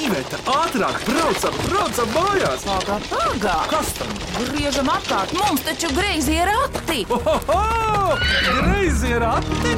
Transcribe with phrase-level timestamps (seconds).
[0.00, 2.62] Iveta, ātrāk, braucam, braucam mājās!
[2.64, 3.56] Pagā, pagā!
[3.68, 4.14] Kas tam?
[4.48, 7.02] Griežam apkārt, mums taču greizi ir rati!
[7.12, 8.16] Ohoho!
[8.62, 9.74] Greizi ir ati!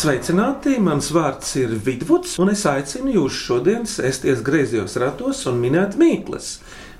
[0.00, 0.78] Sveicināti!
[0.80, 6.54] Mans vārds ir Vidvuds, un es aicinu jūs šodien sēsties griezos ratos un minēt mīklas.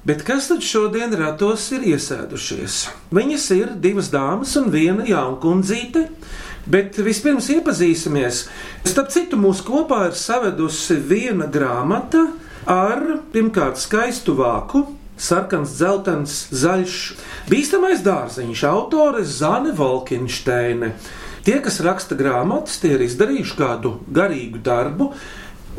[0.04, 2.76] Bet kas tad šodien ratos ir iesēdušies?
[3.16, 6.06] Viņas ir divas dāmas un viena jaunkundzīte.
[6.68, 8.44] Bet vispirms iepazīsimies.
[8.84, 12.26] Starp citu, mūsu kopā ir savedusi viena grāmata
[12.68, 13.00] ar
[13.32, 14.84] pirmkārt skaistu vāku,
[15.20, 16.98] sarkans, dzeltens, zaļš,
[17.50, 20.94] bīstamais dārziņš, autore Zane Volkinšteine.
[21.44, 25.12] Tie, kas raksta grāmatas, tie ir izdarījuši kādu garīgu darbu,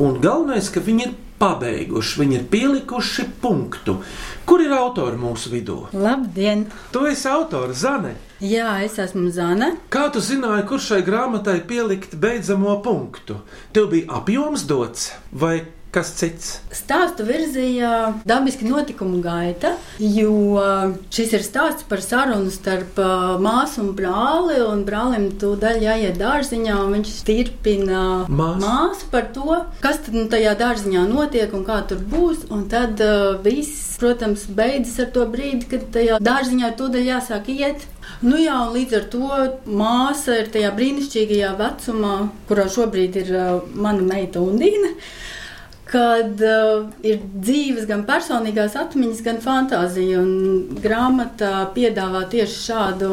[0.01, 3.99] un galvenais, ka viņi ir pabeiguši, viņi ir pielikuši punktu.
[4.49, 5.83] Kur ir autori mūsu vidū?
[5.93, 6.67] Labdien!
[6.93, 8.15] Tu esi autors, Zane.
[8.41, 9.67] Jā, es esmu Zana.
[9.93, 13.35] Kā tu zināji, kur šai grāmatai pielikt beidzamo punktu?
[13.69, 15.59] Tev bija apjoms dots vai
[15.91, 16.51] kas cits?
[16.75, 17.91] Stāstu virzīja
[18.27, 20.59] dabiski notikumu gaita, jo
[21.11, 24.59] šis ir stāsts par sarunu starp uh, māsu un brāli.
[24.61, 28.61] Un brālim tūdaļ jāiet dārziņā, un viņš turpina Māsu.
[28.63, 32.45] māsu par to, kas tad nu, tajā dārziņā notiek un kā tur būs.
[32.53, 37.87] Un tad uh, viss, protams, beidzas ar to brīdi, kad tajā dārziņā tūdaļ jāsāk iet.
[38.21, 39.27] Nu jā, līdz ar to
[39.65, 42.15] māsa ir tajā brīnišķīgajā vecumā,
[42.49, 44.95] kurā šobrīd ir uh, mana meita Undīna.
[45.91, 50.21] Kad uh, ir dzīves, gan personīgās atmiņas, gan fantāzija.
[50.79, 53.09] Grāmatā piedāvā tieši šādu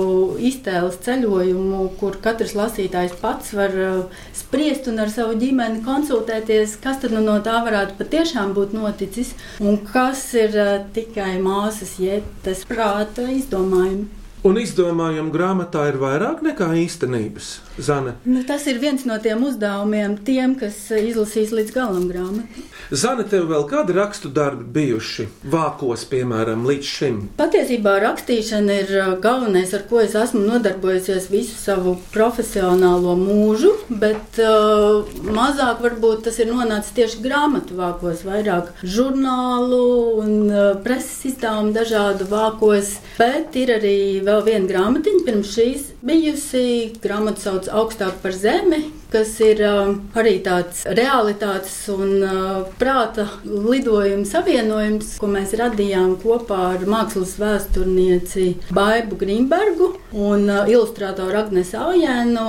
[0.47, 7.03] iztēles ceļojumu, kur katrs lasītājs pats var uh, spriest un ar savu ģimeni konsultēties, kas
[7.03, 12.63] tad nu no tā varētu patiešām būt noticis un kas ir uh, tikai māsas jētas
[12.71, 14.07] prāta izdomājumi.
[14.47, 18.15] Un izdomājumu grāmatā ir vairāk nekā īstenības, Zane.
[18.25, 22.65] Nu, tas ir viens no tiem uzdevumiem, tiem, kas izlasīs līdz galam grāmatu.
[22.91, 27.19] Zane, tev vēl kādi rakstu darbi bijuši vākos, piemēram, līdz šim?
[27.39, 34.41] Patiesībā rakstīšana ir uh, galvenais, ar ko es esmu nodarbojusies visu savu profesionālo mūžu, bet
[34.43, 39.83] uh, mazāk varbūt tas ir nonācis tieši grāmatu vākos, vairāk žurnālu
[40.25, 46.95] un uh, preses izdevumu dažādu vākos, bet ir arī vēl viena grāmatiņa pirms šīs bijusi.
[47.03, 48.81] Grāmata sauc augstāk par zemi,
[49.13, 56.61] kas ir uh, arī tāds realitātes un uh, prāta lidojuma savienojums, ko mēs radījām kopā
[56.75, 62.47] ar mākslas vēsturnieci Baibu Grīmbergu un uh, ilustrātoru Agnesu Aujēnu.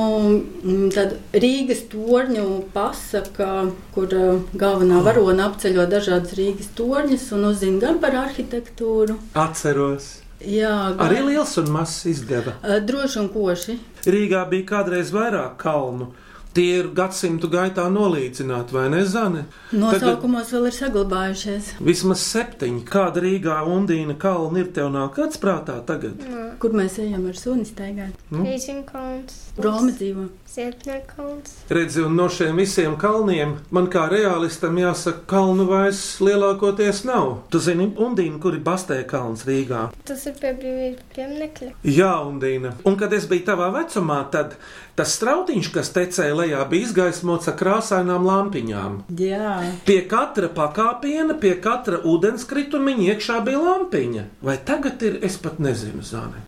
[0.96, 3.52] Tad Rīgas torņu pasaka,
[3.96, 9.20] kur uh, galvenā varona apceļo dažādas Rīgas torņus un uzzina gan par arhitektūru.
[9.40, 10.18] Atceros.
[10.40, 12.54] Jā, gan Arī liels un mazs izdeva.
[12.88, 13.78] droši un koši.
[14.08, 16.14] Rīgā bija kādreiz vairāk kalnu.
[16.54, 19.44] Tie ir gadsimtu gaitā nolīdzināti, vai ne, Zane?
[19.72, 21.68] Nosaukumos vēl ir saglabājušies.
[21.86, 22.82] Vismaz septiņi.
[22.90, 26.24] Kāda Rīgā Undīna kalna ir tev nākāts prātā tagad?
[26.60, 28.18] Kur mēs ejam ar suni staigāt?
[28.34, 28.44] Nu?
[28.44, 30.26] Rīzинkalns, Roma dzīvo.
[30.50, 37.36] Zietniekalns, Redzi, un no šiem visiem kalniem man kā realistam jāsaka, kalnu vairs lielākoties nav.
[37.54, 39.86] Tu zini, Undīna, kur ir Bastē kalns Rīgā?
[40.10, 41.70] tas ir pie brīvības pieminekļa.
[41.86, 42.74] Jā, Undīna.
[42.90, 44.58] Un kad es biju tavā vecumā, tad
[44.98, 48.98] tas strautiņš, kas tecēja lejā, bija izgaismots ar krāsainām lampiņām.
[49.22, 49.54] Jā,
[49.86, 54.26] Pie katra pakāpiena, pie katra ūdenskrituma iekšā bija lampiņa.
[54.44, 56.44] Vai tagad ir, es pat nezinu, Zāne.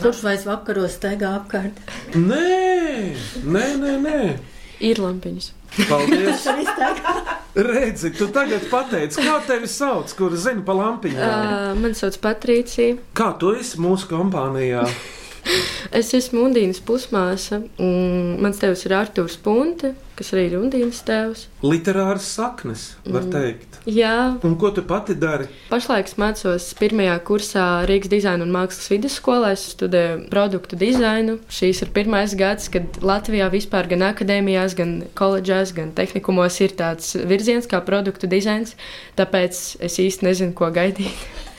[0.00, 1.80] Kurš vairs vakaros staigā apkārt?
[2.16, 3.12] Nē,
[3.44, 4.20] nē, nē, nē.
[4.82, 5.52] Ir lampiņas.
[5.88, 6.46] Paldies!
[7.54, 11.32] Redzi, tu tagad pateici, kā tevi sauc, kur zini pa lampiņām.
[11.32, 12.96] Uh, man sauc Patricija.
[13.16, 14.86] Kā tu esi mūsu kompānijā?
[15.98, 17.58] Es esmu Undīnas pusmāsa.
[17.82, 21.42] un Mans tēvs ir Arthurs Punte, kas arī ir Undīnas tēvs.
[21.66, 23.80] Literārs saknes, var teikt.
[23.90, 25.48] Jā, Un ko tu pati dari?
[25.68, 29.50] pašlaik mācos pirmajā kursā Rīgas dizaina un mākslas vidusskolā.
[29.56, 31.36] Es studēju produktu dizainu.
[31.50, 37.16] Šīs ir pirmais gads, kad Latvijā vispār gan akadēmijās, gan koledžās, gan tehnikumos ir tāds
[37.26, 38.76] virziens kā produktu dizains.
[39.18, 41.26] Tāpēc es īsti nezinu, ko gaidīt.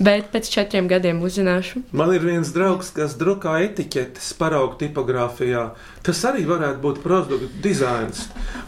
[0.00, 1.82] Bet pēc četriem gadiem uzzināšu.
[1.92, 5.66] Man ir viens draugs, kas drukā etiķetes paraugu tipogrāfijā.
[6.06, 8.22] Tas arī varētu būt produktu dizains.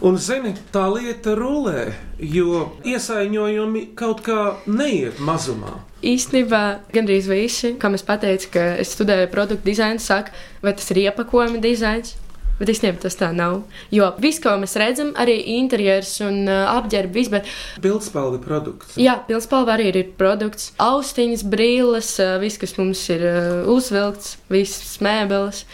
[0.05, 1.87] Un, zini, tā lieta rulē,
[2.21, 4.39] jo iesaiņojumi kaut kā
[4.69, 5.79] neiet mazumā.
[6.05, 6.61] Īstenībā
[6.93, 11.63] gandrīz visi, kam es pateicu, ka es studēju produktu dizainu, saka, vai tas ir iepakojuma
[11.63, 12.13] dizains.
[12.59, 13.63] Bet īstenībā tas tā nav.
[13.91, 17.49] Jo viss, ko mēs redzam, arī interjers un uh, apģērba, viss, bet
[17.81, 18.93] Pildspalva produkts.
[19.01, 20.71] jā, pilspalva arī ir produkts.
[20.83, 25.65] Austiņas, brīles, uh, viss, kas mums ir uh, uzvilkts, visas mēbeles.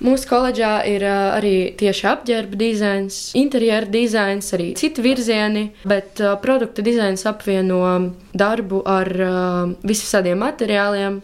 [0.00, 6.38] Mūsu koledžā ir uh, arī tieši apģērba dizains, interjera dizains, arī citi virzieni, bet uh,
[6.40, 7.80] produkta dizains apvieno
[8.32, 11.20] darbu ar uh, visādiem materiāliem.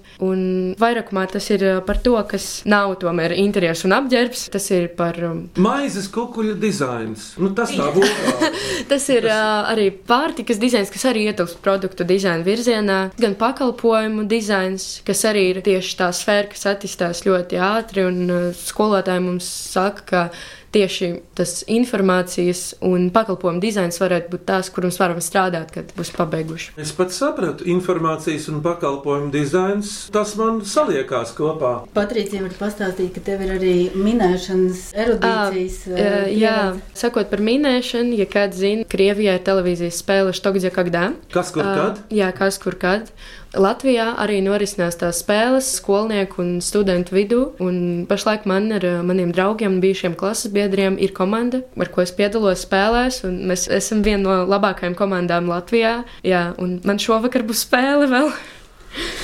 [0.80, 4.46] Vairākumā tas ir par to, kas nav tomēr interjers un apģērbs.
[4.52, 5.18] Tas ir par.
[5.24, 7.28] Um, Maizes kukuļa dizains.
[7.40, 8.50] Nu, tas tā būtu.
[8.92, 15.00] tas ir uh, arī pārtikas dizains, kas arī ietilpst produktu dizaina virzienā, gan pakalpojumu dizains,
[15.06, 18.06] kas arī ir tieši tā sfēra, kas attīstās ļoti ātri.
[18.10, 20.22] Un, uh, skolotāji mums saka, ka
[20.76, 26.12] tieši tas informācijas un pakalpojumu dizains varētu būt tās, kur mums varam strādāt, kad būs
[26.16, 26.74] pabeiguši.
[26.82, 31.72] Es pats sapratu, informācijas un pakalpojumu dizains, tas man saliekās kopā.
[31.96, 35.80] Patricija var pastāstīt, ka tev ir arī minēšanas erudīcijas.
[35.88, 36.58] À, uh, jā,
[36.98, 41.08] sakot par minēšanu, ja kāds zina, Krievijā ir televīzijas spēle Štokdze Kagdā.
[41.32, 42.04] Kas kur kad?
[42.04, 43.08] Uh, jā, kas kur kad.
[43.56, 47.40] Latvijā arī norisinās tās spēles skolnieku un studentu vidū.
[47.62, 52.12] Un pašlaik man ar maniem draugiem un bijušiem klases biedriem ir komanda, ar ko es
[52.16, 53.22] piedalos spēlēs.
[53.24, 56.02] Mēs esam viena no labākajām komandām Latvijā.
[56.26, 58.30] Jā, un man šovakar būs spēle vēl.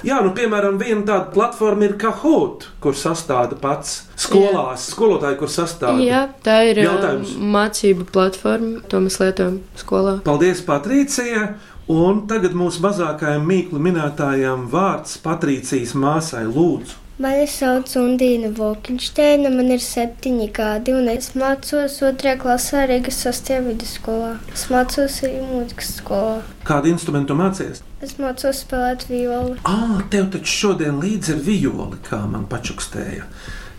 [0.04, 4.92] Jā, nu, piemēram, viena tāda platforma ir Kahoot, kur sastāda pats skolās, Jā.
[4.92, 6.02] skolotāji, kur sastāda.
[6.04, 7.36] Jā, tā ir Jautājums.
[7.38, 10.18] mācību platforma, to mēs lietojam skolā.
[10.26, 11.54] Paldies, Patricija!
[11.90, 17.00] Un tagad mūsu mazākajam mīklu minētājam vārds Patrīcijas māsai Lūdzu.
[17.22, 23.60] Mani sauc Undīna Volkinšteina, man ir septiņi gadi, un es mācos otrajā klasē Rīgas sastajā
[23.66, 24.30] vidusskolā.
[24.54, 26.38] Es mācos arī mūzikas skolā.
[26.66, 27.82] Kādu instrumentu mācies?
[28.02, 29.58] Es mācos spēlēt violi.
[29.68, 33.26] Ah, tev taču šodien līdzi ir violi, kā man pačukstēja.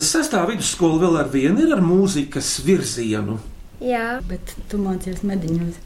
[0.04, 3.40] Sestā vidusskola vēl ar vienu ir ar mūzikas virzienu.
[3.84, 5.80] Jā, bet tu mācījies mediņos.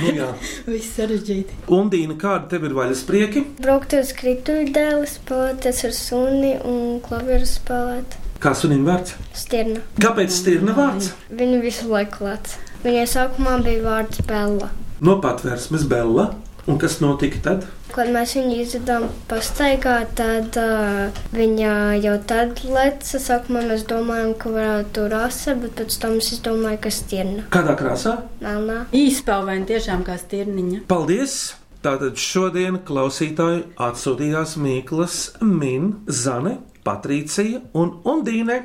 [0.00, 0.28] nu, jā,
[0.72, 1.58] viss sarežģīti.
[1.76, 3.42] Undīna, kāda tev ir vaļas prieki?
[3.60, 8.16] Braukt uz krituļu dēli, spēlēties ar suni un klavieru spēlēt.
[8.40, 9.14] Kā sunim vārds?
[9.36, 9.82] Stirna.
[10.00, 11.12] Kāpēc stirna vārds?
[11.32, 12.56] Viņu visu laiku lēc.
[12.84, 14.72] Viņai sākumā bija vārds Bella.
[15.04, 16.30] No patvērsmes Bella.
[16.66, 17.66] Un kas notika tad?
[17.94, 23.20] Kad mēs viņu izvedām pastaigā, tad uh, viņa jau tad leca.
[23.22, 27.46] Sākumā mēs domājām, ka varētu rasa, bet pēc tam es domāju, ka stirna.
[27.54, 28.16] Kādā krāsā?
[28.42, 28.82] Melnā.
[28.90, 30.82] Īspēlēni tiešām kā stirniņa.
[30.90, 31.54] Paldies!
[31.86, 38.56] Tātad šodien klausītāji atsūtījās Mīklas, Min, Zane, Patricija un Undīne.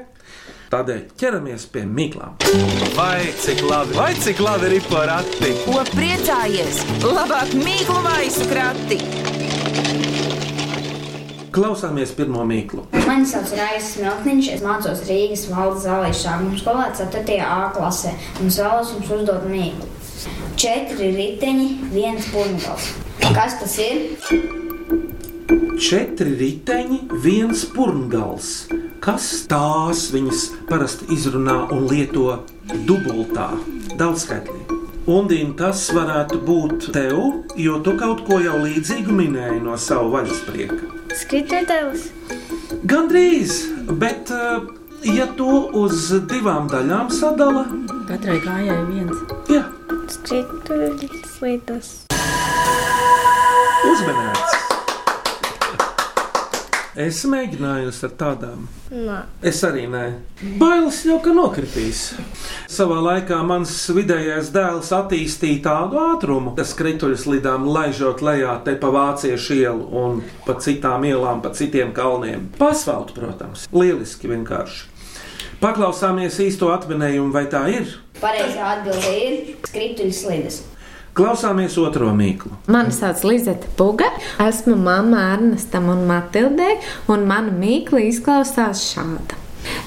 [0.71, 2.37] Tādēļ ķeramies pie mīklām.
[2.95, 5.49] Vai cik labi, vai cik labi ir porakti?
[5.65, 6.79] Ko priecājies?
[7.03, 9.01] Labāk mīklu maisu krati!
[11.51, 12.85] Klausāmies pirmo mīklu.
[13.03, 17.35] Mani sauc Raigas Smilkniņš, es mācos Rīgas valdes zālē sākuma skolā 4.
[17.43, 19.91] A klasē un vēlos jums uzdot mīklu.
[20.55, 22.93] Četri riteņi, viens purngals.
[23.35, 24.60] Kas tas ir?
[25.81, 28.53] Četri riteņi, viens purngals
[29.01, 32.43] kas tās viņas parasti izrunā un lieto
[32.87, 33.49] dubultā,
[33.97, 34.77] daudzskaitlī.
[35.09, 37.17] Undīna, tas varētu būt tev,
[37.57, 40.91] jo tu kaut ko jau līdzīgu minēji no sava vaļasprieka.
[41.23, 42.05] Skritētājs?
[42.87, 43.57] Gan drīz,
[43.99, 44.69] bet uh,
[45.09, 47.65] ja to uz divām daļām sadala,
[48.05, 49.17] katrai kājai viens.
[49.49, 49.65] Jā,
[50.13, 51.95] skrituļs.
[53.91, 54.70] Uzmanīts!
[56.91, 58.63] Es mēģināju ar tādām.
[58.91, 59.21] Nā.
[59.47, 60.03] Es arī nē.
[60.59, 62.01] Bailes jau ka nokritīs.
[62.67, 68.91] Savā laikā mans vidējais dēls attīstīja tādu ātrumu, ka skrituļus lidām laižot lejā te pa
[68.91, 72.49] vāciešu ielu un pa citām ielām, pa citiem kalniem.
[72.59, 74.89] Pasvaltu, protams, lieliski vienkārši.
[75.63, 77.87] Paklausāmies īsto atminējumu, vai tā ir?
[78.19, 80.63] Pareizā atbilde ir skrituļs slides.
[81.11, 82.53] Klausāmies otro mīklu.
[82.71, 84.07] Mani sauc Lizeta Puga.
[84.39, 86.77] Esmu mamma Ernestam un Matildei,
[87.11, 89.39] un mana mīkla izklausās šāda.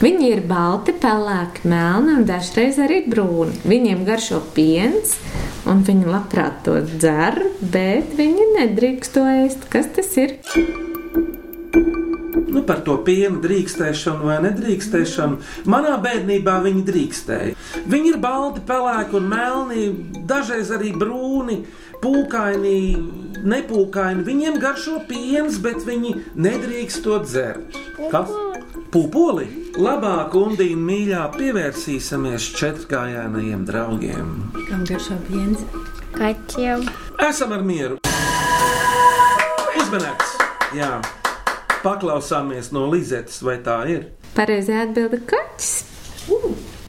[0.05, 3.57] Viņi ir balti, pelēki, melni un dažreiz arī brūni.
[3.67, 5.17] Viņiem garšo piens,
[5.71, 9.71] un viņi labprāt to dzer, bet viņi nedrīkst to ēst.
[9.73, 10.37] Kas tas ir?
[12.55, 15.41] Nu, par to piena drīkstēšanu vai nedrīkstēšanu.
[15.71, 17.57] Manā bērnībā viņi drīkstēja.
[17.91, 19.87] Viņi ir balti, pelēki un melni,
[20.31, 21.65] dažreiz arī brūni,
[22.05, 22.77] pūkaini,
[23.43, 24.23] nepūkaini.
[24.29, 26.15] Viņiem garšo piens, bet viņi
[26.47, 27.79] nedrīkst to dzert.
[28.13, 28.31] Kas?
[28.95, 29.49] Pupoli!
[29.75, 34.31] Labāk, Undīna mīļā, pievērsīsimies četrkājainajiem draugiem.
[34.69, 35.67] Kam garšo piens?
[36.15, 36.87] Kaķiem.
[37.27, 37.99] Esam ar mieru!
[39.83, 40.39] Uzmanīgs!
[40.79, 40.95] Jā!
[41.85, 44.07] Paklausāmies no Lizetes, vai tā ir?
[44.35, 45.73] Pareizā atbilde- kaķis.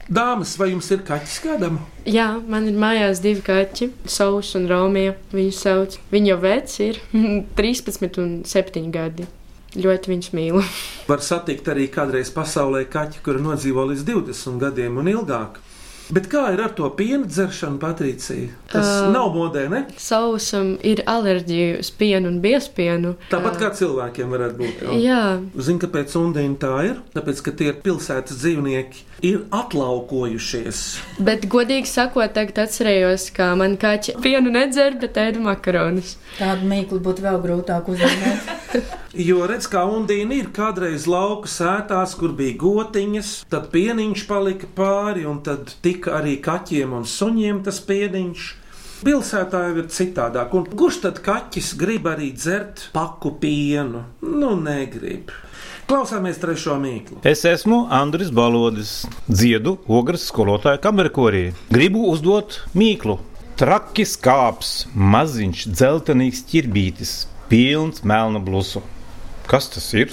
[0.08, 1.78] Dāmas, vai jums ir kaķis kādam?
[2.06, 5.14] Jā, man ir mājās divi kaķi, Sauss un Romija.
[5.34, 5.98] Viņu sauc.
[6.12, 7.00] Viņi jau veci ir
[7.58, 9.26] 13 un 7 gadi.
[9.76, 10.62] ļoti viņus mīlu.
[11.06, 15.58] Var satikt arī kādreiz pasaulē kaķi, kuri nodzīvo līdz 20 gadiem un ilgāk.
[16.06, 18.52] Bet kā ir ar to piena dzeršanu, Patricija?
[18.70, 19.80] Tas uh, nav modē, ne?
[19.98, 23.16] Sausam ir alerģija uz pienu un biespienu.
[23.32, 24.84] Tāpat kā cilvēkiem varētu būt.
[24.86, 24.98] Jau.
[25.02, 25.22] Jā.
[25.58, 27.00] Zini, kāpēc undīna tā ir?
[27.16, 30.84] Tāpēc, ka tie pilsētas dzīvnieki ir atlaukojušies.
[31.26, 36.14] Bet, godīgi sakot, tagad atcerējos, ka man kaķi pienu nedzer, bet ēda makaronus.
[36.38, 38.54] Tādu mīklu būtu vēl grūtāk uzzīmēt.
[39.28, 45.26] jo redz, kā undīna ir kādreiz lauka sētās, kur bija gotiņas, tad pieniņš palika pāri,
[45.28, 48.46] un tad tika arī kaķiem un suņiem tas pieniņš.
[49.06, 54.06] Pilsētā jau ir citādāk, un kurš tad kaķis grib arī dzert paku pienu?
[54.24, 55.34] Nu, negrib.
[55.86, 57.20] Klausāmies trešo mīklu.
[57.28, 61.50] Es esmu Andris Balodis, dziedu ogres skolotāja kamerkorī.
[61.70, 63.20] Gribu uzdot mīklu.
[63.60, 67.12] Traki skāps, maziņš, dzeltenīgs ķirbītis,
[67.48, 68.82] pilns melna blusu.
[69.46, 70.12] Kas tas ir?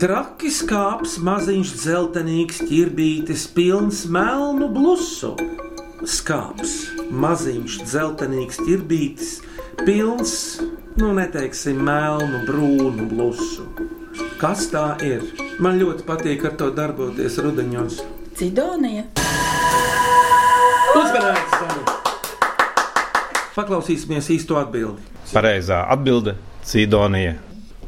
[0.00, 5.34] Traki skāps, maziņš, dzeltenīgs ķirbītis, pilns melnu blusu.
[6.04, 6.74] Skāps,
[7.08, 9.36] maziņš, dzeltenīgs ķirbītis,
[9.84, 10.34] pilns
[11.00, 13.68] nu, neteiksim, melnu, brūnu blusu.
[14.40, 15.24] Kas tā ir?
[15.62, 18.00] Man ļoti patīk ar to darboties rudeņos.
[18.38, 19.08] Cidonija.
[20.94, 22.03] Uzmanīgs!
[23.54, 25.02] Paklausīsimies īsto atbildi.
[25.30, 26.34] Pareizā atbilde-
[26.70, 27.36] Cidonija.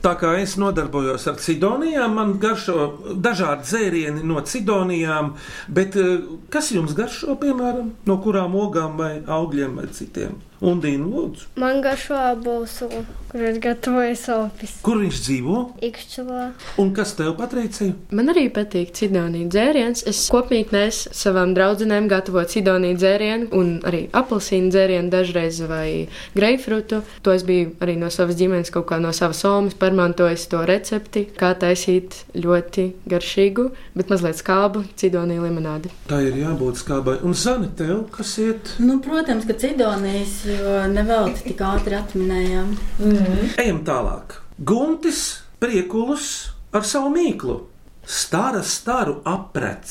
[0.07, 5.33] Tā kā es nodarbojos ar cidonijām, man garšo dažādi dzērieni no cidonijām,
[5.67, 6.21] bet eh,
[6.53, 10.37] kas jums garšo, piemēram, no kurām ogām vai augļiem vai citiem?
[10.65, 11.51] Undīna, lūdzu.
[11.61, 14.73] Man garšo apelsīnu, kur ir gatavojis opis.
[14.87, 15.59] Kur viņš dzīvo?
[15.85, 16.45] Ikšķilā.
[16.81, 17.93] Un kas tev patricija?
[18.17, 20.07] Man arī patīk cidonija dzēriens.
[20.09, 26.07] Es kopmītnēs savām draudzenēm gatavoju cidonija dzērienu un arī apelsīnu dzērienu dažreiz vai
[26.39, 27.03] greifrutu.
[27.27, 31.27] To es biju arī no savas ģimenes, kaut kā no savas somas pārmantojis to recepti,
[31.37, 35.93] kā taisīt ļoti garšīgu, bet mazliet skābu cidonija limonādi.
[36.09, 37.19] Tā ir jābūt skābai.
[37.27, 38.73] Un zani tev, kas iet?
[38.81, 42.75] Nu, protams, ka cidonijas jo nevelti tik ātri atminējām.
[43.01, 43.49] Mm.
[43.63, 44.39] Ejam tālāk.
[44.57, 45.23] Guntis
[45.61, 47.61] priekulus ar savu mīklu.
[48.07, 49.91] Stara staru aprec.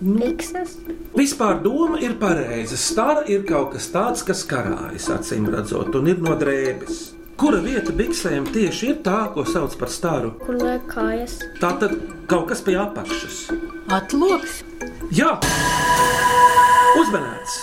[0.00, 0.76] Miksas.
[1.16, 2.78] Vispār doma ir pareiza.
[2.78, 7.00] Stara ir kaut kas tāds, kas karājas, acīm redzot, un ir no drēbes.
[7.36, 10.30] Kura vieta biksēm tieši ir tā, ko sauc par staru?
[10.44, 11.34] Kur liek kājas?
[11.60, 11.92] Tā tad
[12.30, 13.42] kaut kas pie apakšas.
[13.92, 14.62] Atloks.
[15.12, 15.34] Jā,
[17.02, 17.60] uzmanīts!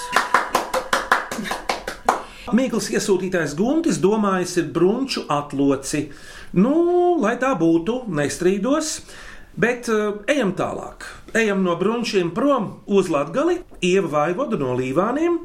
[2.54, 6.08] Mīkls iesūtītais guntis domājis ir brunču atloci.
[6.54, 6.74] Nu,
[7.18, 9.00] lai tā būtu, nestrīdos.
[9.58, 11.06] Bet uh, ejam tālāk.
[11.38, 15.40] Ejam no brunčiem prom uz Latgali, Ieva Vaivodu no Līvāniem.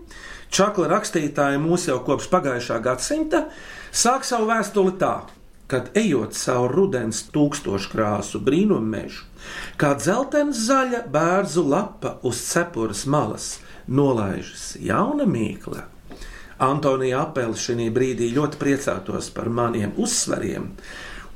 [0.53, 3.47] Čakla rakstītāja mūs jau kopš pagājušā gadsimta
[3.93, 5.27] sāk savu vēstuli tā,
[5.69, 9.27] kad ejot cauri rudens tūkstoškrāsu brīnummežu,
[9.81, 15.85] kā dzeltens zaļa bērzu lapa uz cepures malas, nolaižas jauna mīkla.
[16.59, 20.73] Antonija Apele šī brīdī ļoti priecātos par maniem uzsvariem,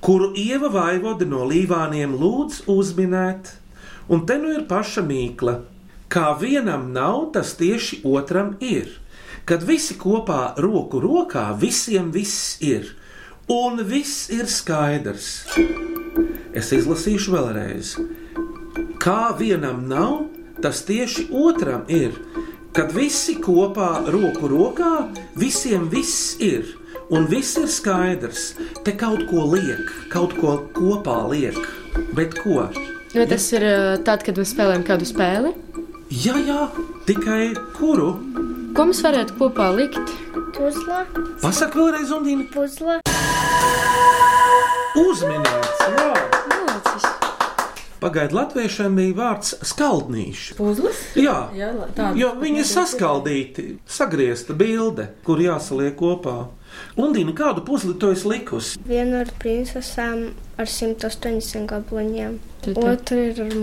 [0.03, 3.53] kuru Ieva Vaivode no Līvāniem lūdz uzminēt,
[4.11, 5.61] un te nu ir paša mīkla.
[6.13, 8.91] Kā vienam nav, tas tieši otram ir.
[9.47, 12.91] Kad visi kopā roku rokā, visiem viss ir,
[13.49, 15.31] un viss ir skaidrs.
[16.53, 17.95] Es izlasīšu vēlreiz.
[19.03, 20.27] Kā vienam nav,
[20.63, 22.19] tas tieši otram ir
[22.73, 26.71] Kad visi kopā, roku rokā, visiem viss ir,
[27.13, 28.55] un viss ir skaidrs.
[28.81, 31.59] Te kaut ko liek, kaut ko kopā liek.
[32.17, 32.71] Bet ko?
[33.13, 33.61] Nu, tas ja?
[33.61, 35.53] ir tad, kad mēs spēlējam kādu spēli.
[36.25, 36.65] Jā, jā,
[37.05, 38.15] tikai kuru?
[38.73, 40.17] Ko mēs varētu kopā likt?
[40.57, 41.05] Puzle.
[41.45, 42.49] Pasaka vēlreiz, Undīna.
[42.57, 43.03] Puzle.
[44.97, 46.22] Uzminēts, jā.
[48.03, 50.57] Pagaidu latviešiem bija vārds skaldnīši.
[50.59, 51.03] Puzles?
[51.15, 51.71] Jā, Jā
[52.19, 56.49] jo viņi ir saskaldīti, sagriezta bilde, kur jāsaliek kopā.
[56.99, 58.81] Undīna, kādu puzli tu esi likusi?
[58.89, 62.39] Vienu ar princesēm ar 180 gabaliņiem,
[62.77, 63.55] otru ir ar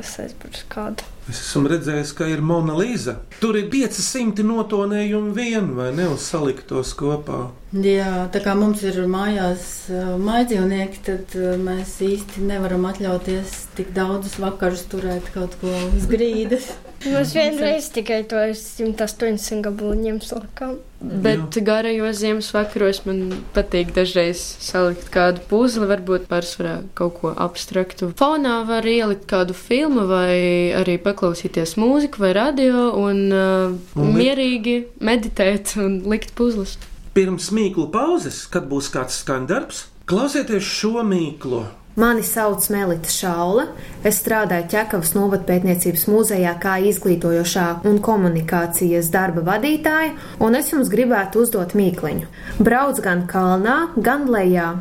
[0.00, 1.06] es aizmirsu kādu.
[1.26, 3.16] Es esmu redzējis, ka ir Mona Lisa.
[3.40, 7.48] Tur ir 500 notonējumu vien, vai ne, uz saliktos kopā.
[7.74, 9.88] Jā, tā kā mums ir mājās
[10.22, 11.34] maidzīvnieki, tad
[11.66, 16.70] mēs īsti nevaram atļauties tik daudzus vakarus turēt kaut ko uz grīdas.
[17.06, 20.76] Mēs vienreiz tikai to 180 gabaliņiem salikām.
[21.00, 23.20] Bet garajos Ziemassvakaros man
[23.54, 28.10] patīk dažreiz salikt kādu puzli, varbūt pārsvarā kaut ko abstraktu.
[28.18, 34.78] Fonā var ielikt kādu filmu vai arī paklausīties mūziku vai radio un, uh, un mierīgi
[35.04, 36.78] meditēt un likt puzles.
[37.16, 41.64] Pirms mīklu pauzes, kad būs kāds skandarbs, Klausieties šo mīklu!
[41.96, 43.62] Mani sauc Melita Šaula.
[44.04, 50.10] Es strādāju Čekavas novatpētniecības muzejā kā izglītojošā un komunikācijas darba vadītāja,
[50.44, 52.28] un es jums gribētu uzdot mīkliņu.
[52.60, 54.74] Brauc gan kalnā, gan lejā,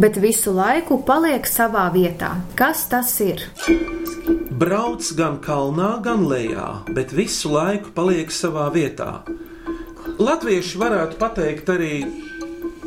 [0.00, 2.32] bet visu laiku paliek savā vietā.
[2.56, 3.44] Kas tas ir?
[4.48, 9.18] Brauc gan kalnā, gan lejā, bet visu laiku paliek savā vietā.
[10.16, 11.94] Latvieši varētu pateikt arī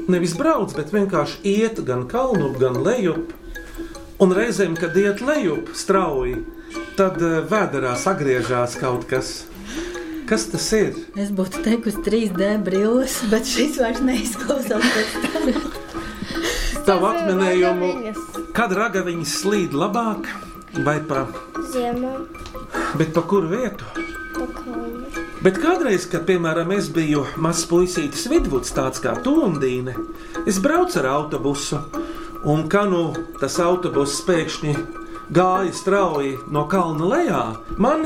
[0.10, 3.36] nevis brauc, bet vienkārši iet gan kalnu, gan lejup.
[4.24, 6.38] Un reizēm, kad iet lejup strauji,
[6.96, 9.44] tad eh, vēderā sagriežās kaut kas.
[10.26, 10.96] Kas tas ir?
[11.22, 15.44] Es būtu teikusi 3D brilles, bet šis vairs neizklausās pēc tā.
[16.88, 17.92] Tavu atminējumu,
[18.58, 20.32] kad ragaviņas slīd labāk
[20.86, 21.28] vai pa,
[21.74, 22.18] Ziemā
[22.98, 23.86] bet pa kuru vietu?
[24.36, 25.06] pa kalnu.
[25.44, 29.94] Bet kādreiz, kad, piemēram, es biju mazs puisītis vidvuds, tāds kā Tundīne,
[30.50, 31.82] es braucu ar autobusu,
[32.46, 33.08] un kā nu
[33.40, 34.76] tas autobuss pēkšņi
[35.34, 37.44] gāja strauji no kalna lejā,
[37.82, 38.06] man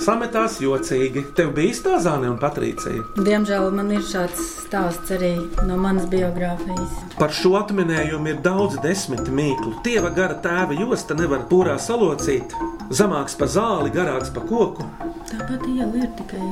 [0.00, 1.22] sametās jocīgi.
[1.36, 3.04] Tev bija īstā zāne un patrīcija.
[3.24, 5.34] Diemžēl man ir šāds stāsts arī
[5.68, 6.94] no manas biogrāfijas.
[7.18, 9.76] Par šo atminējumu ir daudz desmit mīklu.
[9.86, 12.54] Tieva gara tēva josta nevar pūrā salocīt.
[12.94, 14.84] Zemāks par zāli, garāks par koku.
[15.30, 16.42] Tāpat iela ir tikai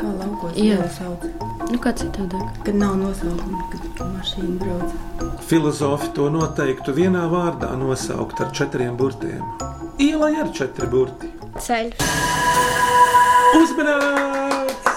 [0.00, 0.84] kā laukos Iela.
[0.84, 1.26] iela sauc.
[1.70, 2.62] Nu, kā citādāk?
[2.64, 5.38] Kad nav nosaukuma, kad mašīna brauc.
[5.44, 9.44] Filozofi to noteiktu vienā vārdā nosaukt ar četriem burtiem.
[10.00, 11.33] Iela ir četri burti.
[11.62, 12.00] Ceļš.
[13.54, 14.88] Uzmanīts!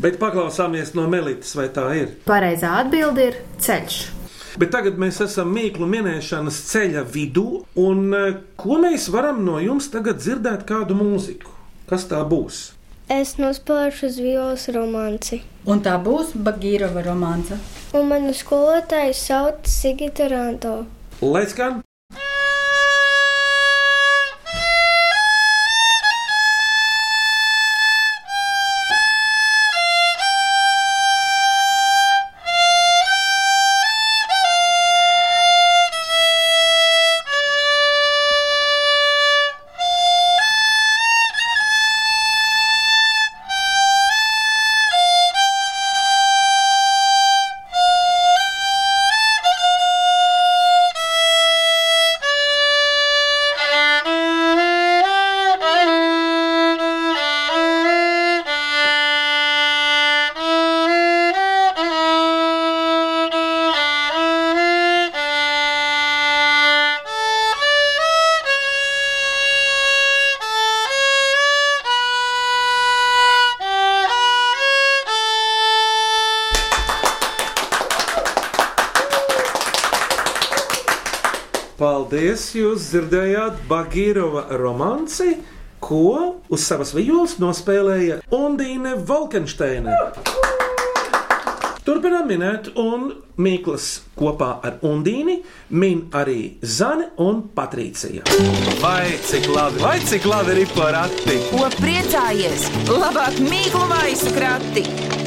[0.00, 2.16] Bet paklausāmies no Melitas, vai tā ir.
[2.26, 3.98] Pareizā atbilde ir ceļš.
[4.58, 9.90] Bet tagad mēs esam mīklu minēšanas ceļa vidū, un eh, ko mēs varam no jums
[9.92, 11.54] tagad dzirdēt kādu mūziku?
[11.90, 12.70] Kas tā būs?
[13.10, 15.40] Es nospēlēšu uz violas romanci.
[15.66, 17.54] Un tā būs Bagīrova romāns.
[17.94, 20.84] Un manu skolotāju sauc Sigita Ranto.
[21.22, 21.82] Lai skan!
[81.80, 82.42] Paldies!
[82.52, 85.38] Jūs dzirdējāt Bagīrova romanci,
[85.80, 89.94] ko uz savas vijos nospēlēja Undīne Volkensteine.
[91.86, 93.08] Turpinām minēt, un
[93.40, 95.38] Mikls kopā ar Undīni
[95.72, 98.28] min arī Zane un Patricija.
[98.84, 101.40] Vai cik labi, vai cik labi ir porakti?
[101.48, 102.68] Ko priecājies?
[102.92, 105.19] Labāk mīklu maisu krati!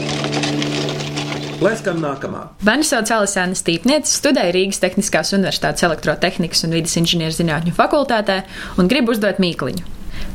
[1.63, 2.41] Lai skan nākamā.
[2.67, 8.41] Bērns sauc Alisēna Stīpniece, studēja Rīgas Tehniskās Universitātes elektrotehnikas un vidas inženierzinātņu fakultātē
[8.81, 9.85] un grib uzdot mīkliņu.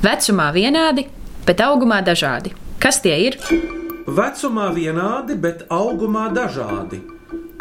[0.05, 1.05] Vecumā vienādi,
[1.45, 2.55] bet augumā dažādi.
[2.81, 3.37] Kas tie ir?
[4.09, 7.03] Vecumā vienādi, bet augumā dažādi.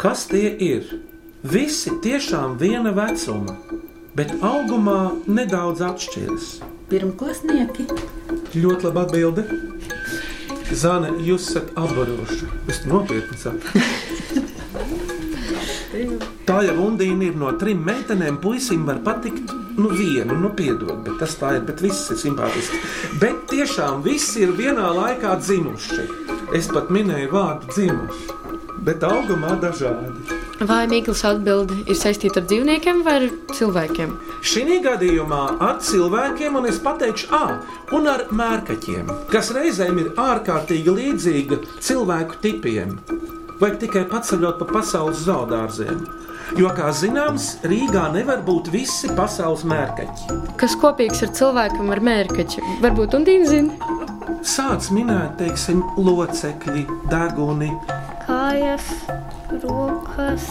[0.00, 0.88] Kas tie ir?
[1.44, 3.58] Visi tiešām viena vecuma,
[4.16, 6.48] bet augumā nedaudz atšķiras.
[6.88, 7.84] Pirmklasnieki.
[8.56, 9.44] Ļoti laba atbilde.
[10.76, 12.46] Zana, jūs esat apbaroši.
[12.68, 13.84] Es nopietni saku.
[16.48, 18.38] Tā jau Undīna ir no trim meitenēm.
[18.42, 21.64] Puisim var patikt nu, vienu, nu, piedod, bet tas tā ir.
[21.68, 22.80] Bet viss ir simpātiski.
[23.22, 26.04] Bet tiešām visi ir vienā laikā dzimuši.
[26.56, 28.36] Es pat minēju vārdu dzimuši,
[28.84, 30.37] bet augumā dažādi.
[30.58, 34.14] Vai Mikls atbildi ir saistīta ar dzīvniekiem vai ar cilvēkiem?
[34.42, 37.60] Šī gadījumā ar cilvēkiem, un es pateikšu, ah,
[37.94, 42.96] un ar mērkaķiem, kas reizēm ir ārkārtīgi līdzīga cilvēku tipiem.
[43.60, 46.02] Vajag tikai paceļot pa pasaules zaudārziem.
[46.58, 50.40] Jo, kā zināms, Rīgā nevar būt visi pasaules mērkaķi.
[50.58, 52.66] Kas kopīgs ar cilvēkam ar mērkaķi?
[52.82, 53.94] Varbūt Undīna zina?
[54.42, 57.70] Sāc minēt, teiksim, locekļi, deguni.
[58.38, 58.84] Kājas,
[59.64, 60.44] rokas,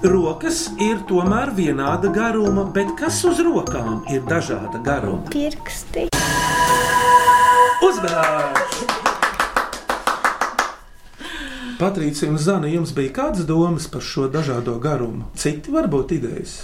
[0.00, 5.20] Rokas ir tomēr vienāda garuma, bet kas uz rokām ir dažāda garuma?
[5.34, 6.06] pirksti.
[7.84, 8.80] Uzmanības!
[11.76, 15.28] Patricija un Zana, jums bija kādas domas par šo dažādo garumu?
[15.36, 16.56] Citi varbūt idejas.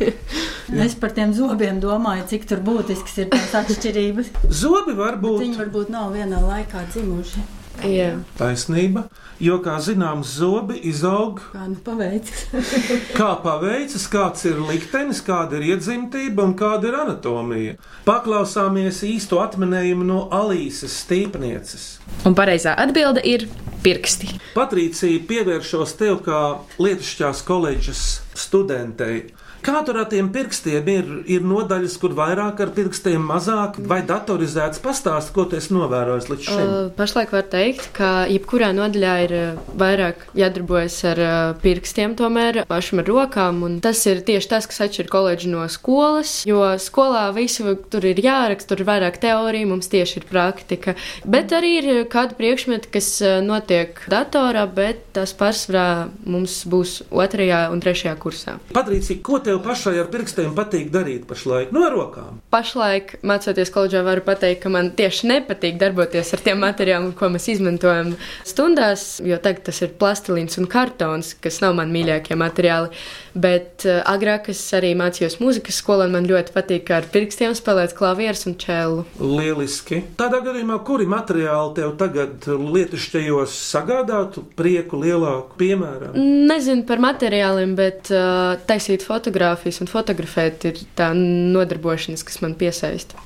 [0.88, 4.32] Es par tiem zobiem domāju, cik tur būtisks ir tās atšķirības.
[4.48, 5.42] Zobi var būt.
[5.44, 7.44] Viņi varbūt nav vienā laikā dzimuši.
[7.88, 8.12] Jā.
[8.38, 9.06] Taisnība,
[9.42, 12.44] jo, kā zināms, zobi izaug Kā nu paveicis?
[13.18, 17.76] kā paveicis, kāds ir liktenis, kāda ir iedzimtība un kāda ir anatomija.
[18.06, 21.86] Paklausāmies īsto atminējumu no Alīsas stīpnieces.
[22.28, 23.48] Un pareizā atbilde ir
[23.82, 24.36] pirksti.
[24.54, 26.42] Patricija, pievēršos tev kā
[26.82, 28.04] Lietušķās koledžas
[28.38, 29.24] studentei.
[29.62, 31.10] Kā tur ar tiem pirkstiem ir?
[31.30, 36.46] Ir nodaļas, kur vairāk ar pirkstiem, mazāk, vai datorizēts pastāst, ko tu esi novērojis līdz
[36.48, 36.62] šim?
[36.62, 39.34] Uh, pašlaik var teikt, ka jebkurā nodaļā ir
[39.78, 41.22] vairāk jādarbojas ar
[41.62, 43.62] pirkstiem, tomēr pašam ar rokām.
[43.62, 46.40] un Tas ir tieši tas, kas atšķir koledžu no skolas.
[46.48, 50.96] Jo skolā visu tur ir jāraksta, tur ir vairāk teorija, mums tieši ir praktika.
[51.22, 53.12] Bet arī ir kādi priekšmeti, kas
[53.46, 55.86] notiek datorā, bet tas pārsvarā
[56.26, 58.58] mums būs otrajā un trešajā kursā.
[58.74, 61.72] Patricija, ko tev pašai ar pirkstiem patīk darīt pašlaik?
[61.74, 62.40] No rokām.
[62.52, 67.48] Pašlaik, mācoties koledžā, varu pateikt, ka man tieši nepatīk darboties ar tiem materiāliem, ko mēs
[67.52, 68.14] izmantojam
[68.48, 72.92] stundās, jo tagad tas ir plastilīns un kartons, kas nav man mīļākie materiāli.
[73.32, 77.94] Bet uh, agrāk es arī mācījos mūzikas skolā, un man ļoti patīk ar pirkstiem spēlēt
[77.96, 79.06] klavierus un čēlu.
[79.20, 80.02] Lieliski.
[80.20, 86.16] Tādā gadījumā, kuri materiāli tev tagad lietušķajos sagādātu prieku lielāku, piemēram?
[86.48, 89.06] Nezinu par materiāliem, bet uh, taisīt
[89.42, 93.18] fotogrāfijas un fotografēt ir tā nodarbošanās, kas man piesaista.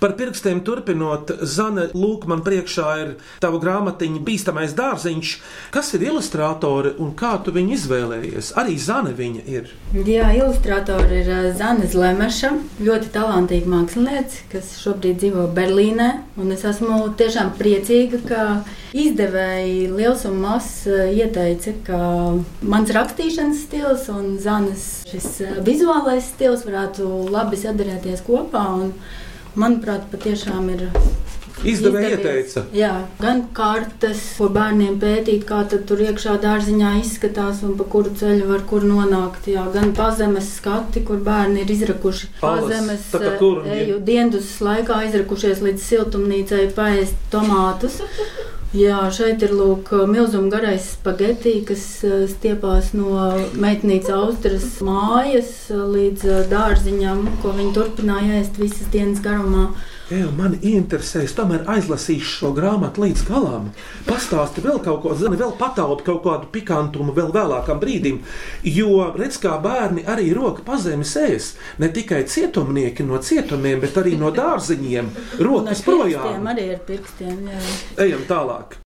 [0.00, 3.12] Par pirkstiem turpinot, Zana, lūk, man priekšā ir
[3.42, 5.32] tava grāmatiņa Bīstamais dārziņš.
[5.74, 8.52] Kas ir ilustrātori un kā tu viņu izvēlējies?
[8.60, 9.70] Arī Zana viņa ir.
[9.96, 12.52] Jā, ilustrātori ir uh, Zana Zlemeša,
[12.84, 16.10] ļoti talantīga mākslinieca, kas šobrīd dzīvo Berlīnē.
[16.40, 18.42] Un es esmu tiešām priecīga, ka
[18.96, 22.00] izdevēji liels un mazs uh, ieteica, ka
[22.66, 28.66] mans rakstīšanas stils un Zanas uh, vizuālais stils varētu labi sadarēties kopā.
[28.80, 28.92] Un,
[29.60, 30.88] manuprāt, patiešām ir
[31.64, 32.62] Izdevēja ieteica.
[32.76, 32.90] Jā,
[33.20, 38.66] gan kartes, ko bērniem pētīt, kā tur iekšā dārziņā izskatās un pa kuru ceļu var
[38.68, 39.48] kur nonākt.
[39.48, 45.64] Jā, gan pazemes skati, kur bērni ir izrakuši Alas, pazemes eh, eju diendus laikā izrakušies
[45.64, 48.02] līdz siltumnīcai paēst tomātus.
[48.76, 51.84] Jā, šeit ir lūk, milzuma garais spaghetti, kas
[52.28, 53.22] stiepās no
[53.56, 59.70] meitnīcas austras mājas līdz dārziņam, ko viņi turpināja ēst visas dienas garumā.
[60.06, 63.64] Jā, man interesēs, tomēr aizlasīšu šo grāmatu līdz galam.
[64.06, 68.20] Pastāsti vēl kaut ko, zini, vēl pataupi kaut kādu pikantumu vēl vēlākam brīdim.
[68.70, 71.48] Jo redz, kā bērni arī roka pazemes ēs.
[71.82, 75.08] Ne tikai cietumnieki no cietumiem, bet arī no dārziņiem.
[75.42, 76.46] Rokas ar projām.
[76.52, 77.62] Arī ar pirkstiem, jā.
[78.06, 78.76] Ejam tālāk.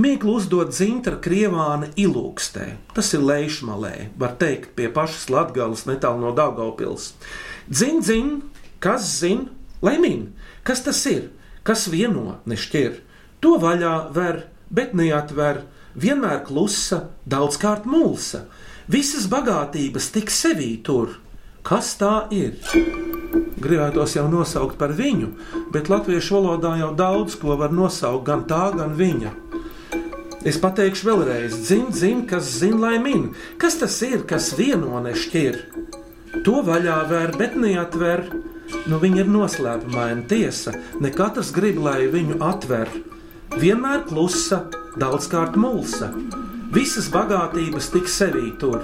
[0.00, 2.70] Mīklu uzdod Zintra Krievāna ilūkstē.
[2.96, 7.12] Tas ir Leišmalē, var teikt, pie pašas Latgales netālu no Daugavpils.
[7.68, 8.32] Dzin, dzin,
[8.80, 9.50] kas zin,
[9.84, 10.24] lai min,
[10.64, 11.28] kas tas ir,
[11.62, 13.00] kas vieno nešķir.
[13.44, 15.62] To vaļā ver, bet neatver,
[15.94, 18.46] vienmēr klusa, daudzkārt mulsa.
[18.88, 21.18] Visas bagātības tik sevī tur.
[21.64, 22.58] Kas tā ir?
[23.64, 25.30] Gribētos jau nosaukt par viņu,
[25.72, 29.32] bet latviešu valodā jau daudz ko var nosaukt gan tā, gan viņa.
[30.44, 35.56] Es pateikšu vēlreiz, dzim, dzim, kas zina, lai min, kas tas ir, kas vieno nešķir.
[36.44, 38.26] To vaļā ver, bet neatver.
[38.88, 40.74] Nu, viņa ir noslēpumaina tiesa.
[41.00, 42.90] Ne katrs grib, lai viņu atver.
[43.54, 44.64] Vienmēr klusa,
[45.00, 46.10] daudzkārt mulsa.
[46.74, 48.82] Visas bagātības tik sevī tur.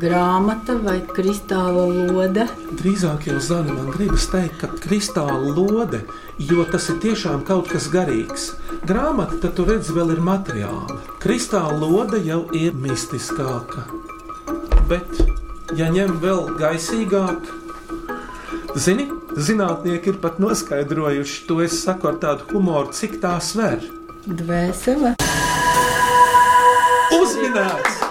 [0.00, 2.44] Grāmata vai kristāla lode.
[2.80, 6.02] Drīzāk jau zina, man gribas teikt, ka kristāla lode,
[6.50, 8.50] jo tas ir tiešām kaut kas garīgs.
[8.88, 10.98] Grāmata, tad tu redzi, vēl ir materiāli.
[11.22, 13.86] Kristāla lode jau ir mistiskāka.
[14.90, 15.22] Bet,
[15.78, 17.46] ja ņem vēl gaisīgāk,
[18.76, 19.06] zini,
[19.36, 23.82] zinātnieki ir pat noskaidrojuši, to es saku ar tādu humoru, cik tā sver.
[24.26, 25.14] Dvēsele.
[27.16, 28.02] Uzminēts!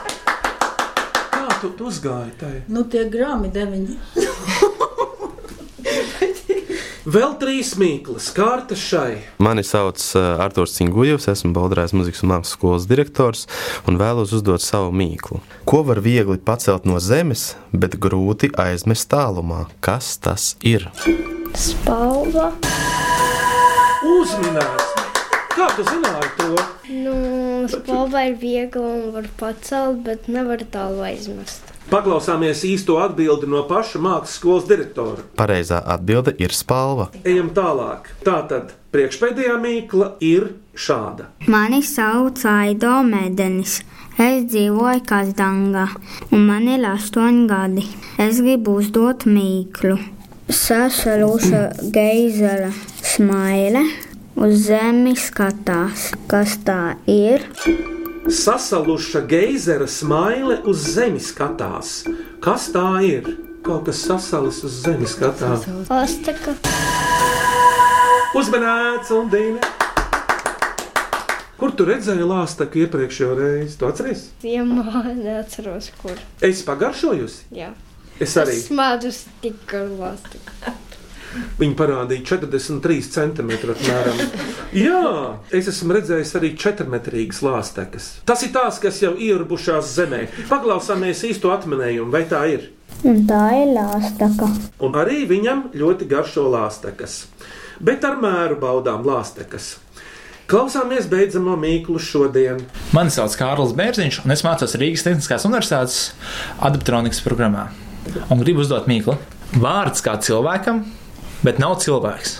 [1.29, 2.55] Kā tu tu uzgāji tai?
[2.67, 3.99] Nu, tie grāmi deviņi.
[7.07, 9.21] Vēl trīs mīklas, kārta šai.
[9.39, 13.45] Mani sauc uh, Arthurs Cingujevs, esmu Baldrājas muzikas un mākslas skolas direktors
[13.87, 15.39] un vēlos uzdot savu mīklu.
[15.63, 19.69] Ko var viegli pacelt no zemes, bet grūti aizmest tālumā?
[19.79, 20.89] Kas tas ir?
[21.55, 22.51] Spalva.
[24.03, 24.91] Uzminēts!
[25.55, 26.51] Kā tu zināji to?
[26.99, 27.17] Nu,
[27.71, 31.78] spalva ir viegla un var pacelt, bet nevar tālu aizmest.
[31.89, 35.23] Paklausāmies īsto atbildi no paša mākslas skolas direktora.
[35.39, 37.07] Pareizā atbilde ir spalva.
[37.23, 38.11] Ejam tālāk.
[38.25, 41.31] Tātad priekšpēdējā mīkla ir šāda.
[41.49, 43.79] Mani sauc Aido Mēdenis.
[44.19, 45.85] Es dzīvoju Kazdangā,
[46.35, 47.85] un man ir astoņi gadi.
[48.19, 49.95] Es gribu uzdot mīklu.
[50.49, 51.61] Sasaluša
[51.95, 52.73] geizera
[53.05, 53.85] smaile
[54.35, 56.09] uz zemi skatās.
[56.27, 57.47] Kas tā ir?
[58.31, 62.03] Sasaluša geizera smaile uz zemes skatās.
[62.43, 63.25] Kas tā ir?
[63.65, 65.65] Kaut kas sasalis uz zemes skatās.
[65.89, 66.53] Ostaka.
[68.37, 69.71] Uzmanīts, un Dīna!
[71.59, 73.79] Kur tu redzēji lāstaku iepriekšējo reizi?
[73.81, 74.27] Tu atceries?
[74.45, 76.21] Ziemā neatceros, kur.
[76.45, 77.49] Es pagaršojusi.
[77.57, 77.73] Jā.
[78.21, 78.59] Es arī.
[78.61, 80.37] Es smādus tik ar lāstu.
[81.59, 84.21] Viņa parādīja 43 centimetrus apmēram.
[84.75, 85.01] Jā,
[85.55, 88.09] es esmu redzējis arī 4 metrīgas lāstekas.
[88.25, 90.23] Tas ir tās, kas jau ierubušās zemē.
[90.49, 92.69] Paklausāmies īsto atminējumu, vai tā ir?
[93.07, 94.49] Un tā ir lāstaka.
[94.83, 97.21] Un arī viņam ļoti garšo lāstekas.
[97.79, 99.77] Bet ar mēru baudām lāstekas.
[100.49, 102.63] Klausāmies beidzamo mīklu šodien.
[102.97, 105.99] Mani sauc Kārlis Bērziņš, un es mācos Rīgas Tehniskās Universitātes
[106.57, 107.67] adaptronikas programmā.
[108.33, 109.13] Un gribu uzdot mīklu.
[109.61, 110.81] Vārds kā cilvēkam,
[111.45, 112.39] bet nav cilvēks.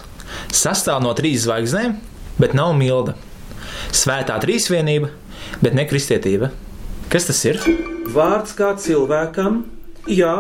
[0.54, 1.98] Sastāv no trīs zvaigznēm,
[2.40, 3.16] bet nav milda.
[3.96, 5.12] Svētā trīsvienība,
[5.64, 6.52] bet ne kristietība.
[7.10, 7.60] Kas tas ir?
[8.14, 9.64] Vārds kā cilvēkam,
[10.10, 10.34] jā,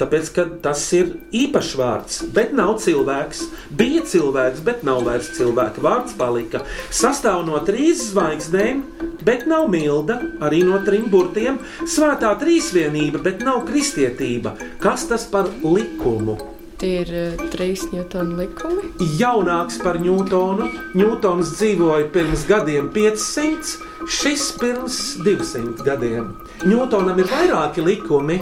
[0.00, 3.42] tāpēc ka tas ir īpašs vārds, bet nav cilvēks.
[3.78, 5.84] Bija cilvēks, bet nav vairs cilvēka.
[5.84, 6.64] Vārds palika.
[6.92, 8.84] Sastāv no trīs zvaigznēm,
[9.24, 11.60] bet nav milda, arī no trim burtiem.
[11.88, 14.58] Svētā trīsvienība, bet nav kristietība.
[14.82, 16.53] Kas tas par likumu?
[16.80, 18.90] Tie ir uh, trīs Newtona likumi.
[19.18, 20.68] Jaunāks par Ņūtonu.
[20.98, 23.74] Ņūtons dzīvoja pirms gadiem 500,
[24.10, 26.32] šis pirms 200 gadiem.
[26.66, 28.40] Ņūtonam ir vairāki likumi,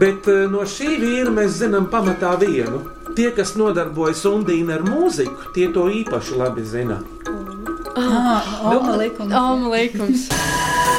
[0.00, 2.84] bet eh, no šī vīra mēs zinām pamatā vienu.
[3.16, 7.00] Tie, kas nodarbojas undīni ar mūziku, tie to īpaši labi zina.
[7.98, 9.34] Ah, Oma likums.
[9.34, 10.28] Oma likums.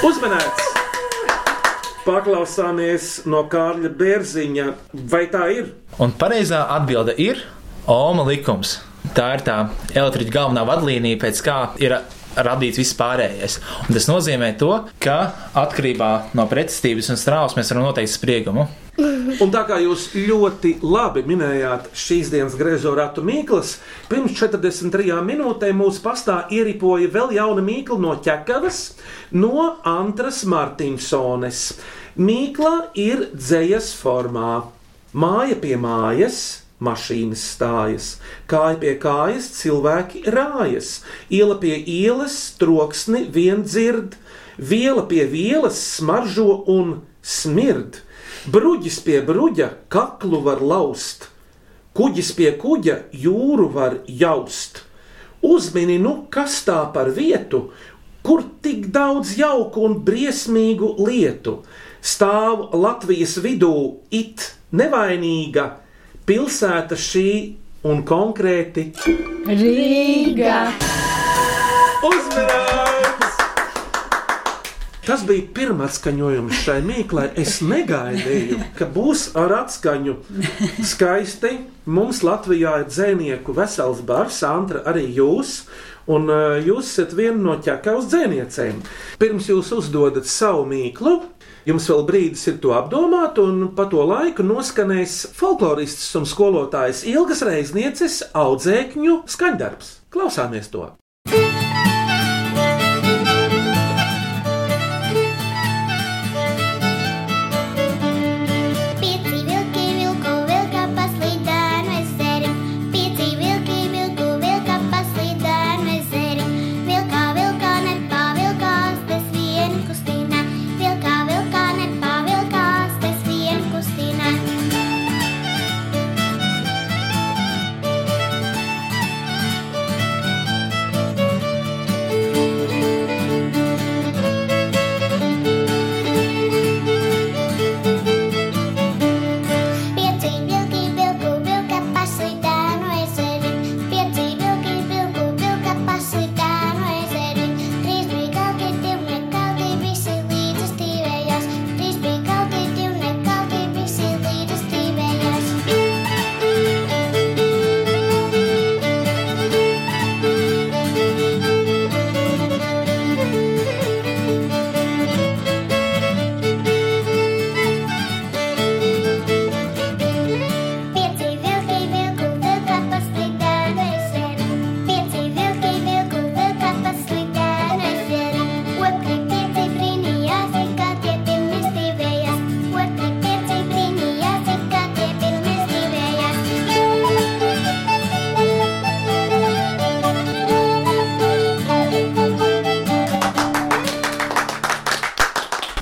[0.06, 0.71] Uzmanīts!
[2.12, 4.66] Paklausāmies no Kārļa Bērziņa,
[5.08, 5.70] vai tā ir?
[6.04, 7.40] Un pareizā atbilde ir
[7.88, 8.82] Oma likums.
[9.16, 9.56] Tā ir tā
[9.96, 11.96] elektriķa galvenā vadlīnija, pēc kā ir
[12.36, 13.58] radīts viss pārējais.
[13.88, 15.18] Un tas nozīmē to, ka
[15.64, 18.68] atkarībā no pretestības un strāvas mēs varam noteikt spriegumu.
[19.42, 23.78] Un tā kā jūs ļoti labi minējāt šīs dienas griezo ratu mīklas,
[24.12, 28.82] pirms 43 minūtēm mūsu pastā ieripoja vēl jauna mīkla no ķekavas,
[29.32, 31.64] no Antras Martinsones.
[32.20, 34.68] Mīkla ir dzējas formā.
[35.16, 38.08] Māja pie mājas, mašīnas stājas,
[38.52, 44.18] kāja pie kājas, cilvēki rājas, iela pie ielas, troksni vien dzird,
[44.58, 48.02] viela pie vielas smaržo un smird.
[48.52, 51.30] Bruģis pie bruģa kaklu var laust,
[51.96, 54.84] kuģis pie kuģa jūru var jaust.
[55.42, 57.70] Uzmini, nu, kas tā par vietu,
[58.22, 61.62] kur tik daudz jauku un briesmīgu lietu.
[62.02, 65.68] Stāv Latvijas vidū it nevainīga
[66.26, 67.30] pilsēta šī
[67.86, 68.88] un konkrēti
[69.46, 70.64] Rīga.
[72.10, 73.38] Uzmanības!
[75.06, 77.28] Tas bija pirmais skaņojums šai mīklai.
[77.38, 80.18] Es negaidīju, ka būs ar atskaņu
[80.94, 81.54] skaisti.
[81.86, 85.68] Mums Latvijā ir dzēnieku vesels bars, Antra, arī jūs.
[86.10, 88.82] Un uh, jūs esat viena no ķekavas dzēniecēm.
[89.22, 91.20] Pirms jūs uzdodat savu mīklu,
[91.68, 97.46] jums vēl brīdis ir to apdomāt, un pa to laiku noskanēs folklorists un skolotājs Ilgas
[97.48, 99.94] Reiznieces audzēkņu skaņdarbs.
[100.12, 100.90] Klausāmies to!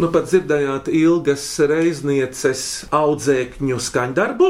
[0.10, 2.62] Nu pat dzirdējāt ilgas reiznieces
[2.98, 4.48] audzēkņu skaņdarbu.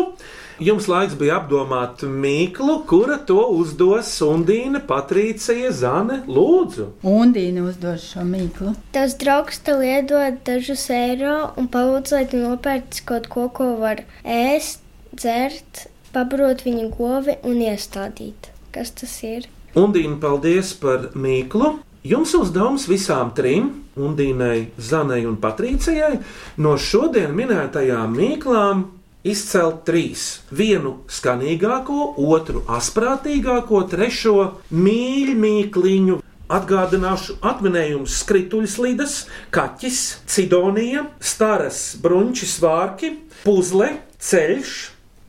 [0.64, 6.86] Jums laiks bija apdomāt mīklu, kura to uzdos Undīna, Patricija, Zane, Lūdzu.
[7.04, 8.72] Undīna uzdos šo mīklu.
[8.96, 14.06] Tas draugs tev iedod dažus eiro un palūdz, lai tu nopērci kaut ko, ko var
[14.24, 14.80] ēst,
[15.12, 18.54] dzert, pabarot viņa govi un iestādīt.
[18.72, 19.52] Kas tas ir?
[19.76, 21.82] Undīna, paldies par mīklu.
[22.08, 23.66] Jums uzdevums visām trim,
[24.00, 26.22] Undīnai, Zanai un Patricijai,
[26.56, 28.86] no šodien minētajām mīklām
[29.28, 30.40] izcelt trīs.
[30.56, 34.38] Vienu skanīgāko, otru asprātīgāko, trešo
[34.72, 36.22] mīļmīkliņu.
[36.50, 39.20] Atgādināšu atminējumus skrituļslidas,
[39.54, 40.00] kaķis,
[40.32, 43.12] cidonija, staras brunčis vārki,
[43.44, 43.92] puzle,
[44.24, 44.78] ceļš,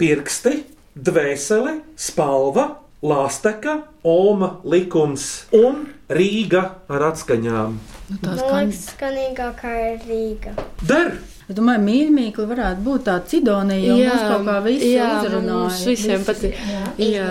[0.00, 0.60] pirksti,
[0.94, 2.70] dvēsele, spalva,
[3.02, 7.74] lāsteka, oma, likums un Rīga ar atskaņām.
[8.10, 10.54] Nu, Man liekas, skanīgākā ir Rīga.
[10.88, 11.12] Der!
[11.50, 15.54] Es domāju, mīļākā varētu būt tā cidonija, jo Jā, mums kaut kā visi jā, uzrunāja.
[15.58, 16.26] mums visiem Visi.
[16.28, 16.60] patīk.
[16.70, 16.82] Jā.
[17.16, 17.30] Jā.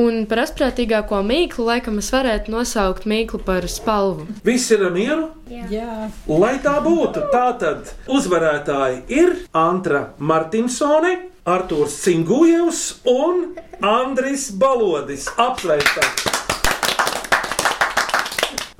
[0.00, 4.24] Un par asprātīgāko mīklu laikam es varētu nosaukt mīklu par spalvu.
[4.46, 5.28] Visi ir mieru?
[5.52, 6.08] Jā.
[6.32, 13.50] Lai tā būtu, tātad uzvarētāji ir Antra Martinsone, Artūrs Cingujevs un
[13.84, 15.28] Andris Balodis.
[15.36, 16.39] Apsveicam!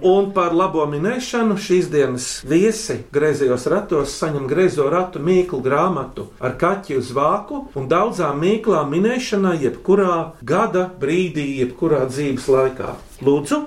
[0.01, 6.55] Un par labo minēšanu šīs dienas viesi griezījos ratos saņem griezo ratu mīklu grāmatu ar
[6.61, 12.95] kaķi uz vāku un daudzām mīklām minēšanai, jebkurā gada brīdī, jebkurā dzīves laikā.
[13.21, 13.61] Lūdzu,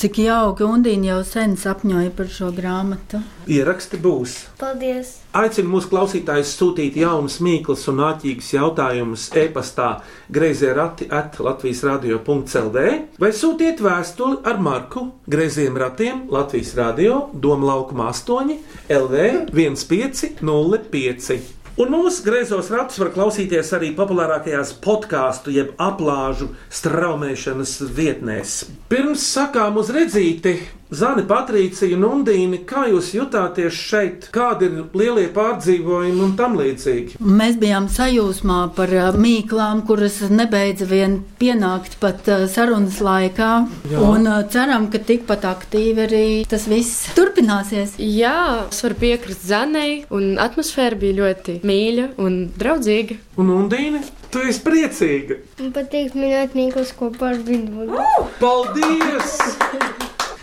[0.00, 3.18] Cik jauki, Undīna jau sen sapņoja par šo grāmatu.
[3.44, 4.36] ieraksti būs!
[4.56, 5.10] Paldies!
[5.36, 9.90] Aicinu mūsu klausītājus sūtīt jaunus, mīklas un āķīgus jautājumus e-pastā
[10.32, 12.86] grazījā rati at Latvijas radio.clv
[13.20, 18.56] vai sūtiet vēstuli ar marku Grazījiem ratiem Latvijas radio Doma laukuma 8
[18.96, 21.59] LV 1505.
[21.80, 28.56] Un mūsu griezos ratus var klausīties arī populārākajās podkāstu jeb aplāžu straumēšanas vietnēs.
[28.92, 30.58] Pirms sakām uz redzīti,
[30.90, 37.20] Zani, Patricija un Undīni, kā jūs jutāties šeit, kādi ir lielie pārdzīvojumi un tam līdzīgi?
[37.22, 43.52] Mēs bijām sajūsmā par mīklām, kuras nebeidza vien pienākt pat sarunas laikā.
[43.92, 44.02] Jā.
[44.02, 47.94] Un ceram, ka tikpat aktīvi arī tas viss turpināsies.
[48.02, 53.20] Jā, es varu piekrist Zanai, un atmosfēra bija ļoti mīļa un draudzīga.
[53.38, 54.02] Un Undīne,
[54.34, 55.38] tu esi priecīga!
[55.62, 58.02] Man patīk minēt mīklas kopā ar Vidvudu.
[58.42, 59.38] Paldies!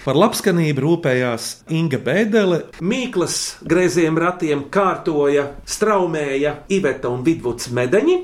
[0.08, 8.16] Par labskanību rūpējās Inga Bēdelē, Mīklas greiziem ratiem kārtoja, straumēja Iveta un Vidvuds Medeņi.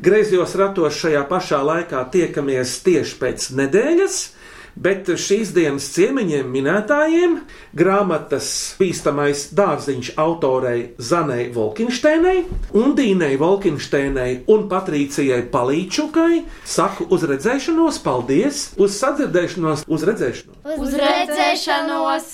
[0.00, 4.16] Greizos ratos šajā pašā laikā tiekamies tieši pēc nedēļas,
[4.76, 7.38] bet šīs dienas ciemiņiem minētājiem
[7.76, 8.48] grāmatas
[8.80, 12.36] bīstamais dārziņš autorei Zanai Volkinšteinai,
[12.76, 20.74] Undīnai Volkinšteinai un Patricijai Palīčukai saku uz redzēšanos, paldies, uz sadzirdēšanos, uz redzēšanos!
[20.76, 22.32] Uz redzēšanos!